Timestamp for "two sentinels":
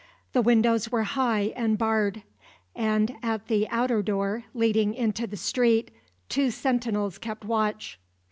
6.27-7.19